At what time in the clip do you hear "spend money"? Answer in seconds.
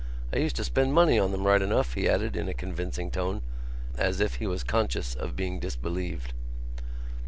0.63-1.19